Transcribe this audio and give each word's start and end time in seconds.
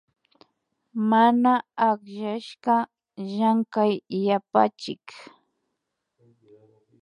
Mana 1.09 1.51
akllashka 1.89 2.75
Llankay 3.29 3.93
yapachik 4.25 5.05